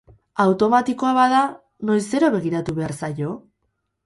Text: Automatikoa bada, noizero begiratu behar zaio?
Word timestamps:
Automatikoa 0.43 1.11
bada, 1.17 1.41
noizero 1.91 2.31
begiratu 2.37 2.77
behar 2.81 2.97
zaio? 3.03 3.37